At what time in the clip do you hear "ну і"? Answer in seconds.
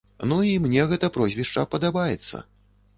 0.29-0.55